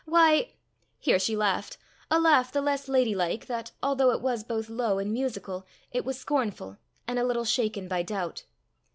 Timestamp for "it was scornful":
5.91-6.79